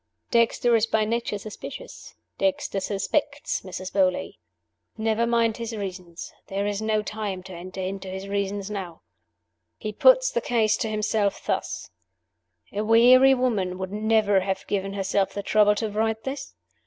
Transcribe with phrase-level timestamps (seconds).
[0.31, 2.15] Dexter is by nature suspicious.
[2.39, 3.93] Dexter suspects Mrs.
[3.93, 4.39] Beauly.
[4.97, 9.03] Never mind his reasons; there is no time to enter into his reasons now.
[9.77, 11.91] He puts the ease to himself thus:
[12.73, 16.55] 'A weary woman would never have given herself the trouble to write this.